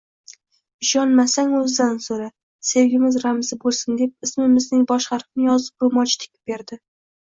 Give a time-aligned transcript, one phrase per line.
[0.85, 2.31] Ishonmasang, oʻzidan soʻra,
[2.71, 6.85] sevgimiz ramzi boʻlsin deb ismimizning bosh harfini yozib roʻmolcha tikib berdi.